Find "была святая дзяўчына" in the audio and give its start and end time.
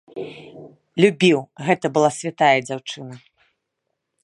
1.97-3.15